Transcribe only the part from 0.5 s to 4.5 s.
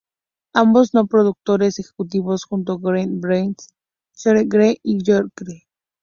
Ambos son productores ejecutivos junto con Greg Berlanti, Sarah